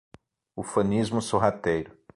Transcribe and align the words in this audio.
Ufanismo 0.55 1.21
sorrateiro 1.21 1.91